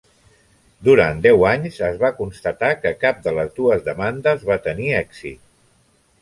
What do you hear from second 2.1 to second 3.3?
constatar que cap